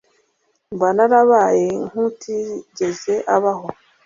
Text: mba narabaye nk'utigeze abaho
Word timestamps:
mba 0.73 0.89
narabaye 0.95 1.67
nk'utigeze 1.89 3.15
abaho 3.35 3.67